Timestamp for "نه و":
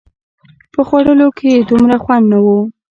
2.31-2.47